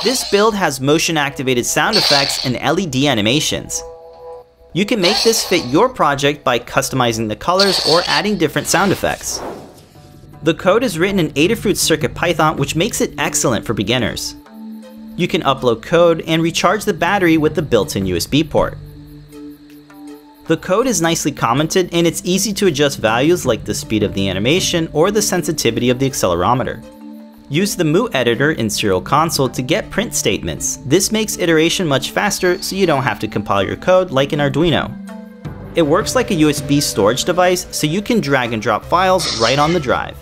This 0.00 0.28
build 0.30 0.56
has 0.56 0.80
motion 0.80 1.16
activated 1.16 1.64
sound 1.64 1.96
effects 1.96 2.44
and 2.44 2.54
LED 2.54 2.96
animations. 3.04 3.80
You 4.72 4.84
can 4.84 5.00
make 5.00 5.22
this 5.22 5.44
fit 5.44 5.64
your 5.66 5.88
project 5.88 6.42
by 6.42 6.58
customizing 6.58 7.28
the 7.28 7.36
colors 7.36 7.86
or 7.86 8.02
adding 8.06 8.36
different 8.36 8.66
sound 8.66 8.90
effects. 8.90 9.40
The 10.42 10.54
code 10.54 10.82
is 10.82 10.98
written 10.98 11.20
in 11.20 11.30
Adafruit 11.34 11.76
CircuitPython 11.76 12.56
which 12.56 12.74
makes 12.74 13.00
it 13.00 13.14
excellent 13.16 13.64
for 13.64 13.74
beginners. 13.74 14.34
You 15.16 15.28
can 15.28 15.42
upload 15.42 15.82
code 15.82 16.24
and 16.26 16.42
recharge 16.42 16.84
the 16.84 16.94
battery 16.94 17.36
with 17.36 17.54
the 17.54 17.62
built-in 17.62 18.04
USB 18.04 18.48
port. 18.48 18.78
The 20.48 20.56
code 20.56 20.88
is 20.88 21.00
nicely 21.00 21.30
commented 21.30 21.90
and 21.92 22.08
it's 22.08 22.22
easy 22.24 22.52
to 22.54 22.66
adjust 22.66 22.98
values 22.98 23.46
like 23.46 23.64
the 23.64 23.74
speed 23.74 24.02
of 24.02 24.14
the 24.14 24.28
animation 24.28 24.88
or 24.92 25.12
the 25.12 25.22
sensitivity 25.22 25.90
of 25.90 26.00
the 26.00 26.10
accelerometer. 26.10 26.82
Use 27.52 27.76
the 27.76 27.84
Mu 27.84 28.08
editor 28.14 28.52
in 28.52 28.70
Serial 28.70 29.02
Console 29.02 29.50
to 29.50 29.60
get 29.60 29.90
print 29.90 30.14
statements. 30.14 30.78
This 30.86 31.12
makes 31.12 31.36
iteration 31.36 31.86
much 31.86 32.10
faster 32.10 32.56
so 32.62 32.74
you 32.74 32.86
don't 32.86 33.02
have 33.02 33.18
to 33.18 33.28
compile 33.28 33.62
your 33.62 33.76
code 33.76 34.10
like 34.10 34.32
in 34.32 34.38
Arduino. 34.38 34.90
It 35.76 35.82
works 35.82 36.14
like 36.14 36.30
a 36.30 36.34
USB 36.34 36.80
storage 36.80 37.26
device 37.26 37.66
so 37.70 37.86
you 37.86 38.00
can 38.00 38.22
drag 38.22 38.54
and 38.54 38.62
drop 38.62 38.82
files 38.86 39.38
right 39.38 39.58
on 39.58 39.74
the 39.74 39.80
drive. 39.80 40.16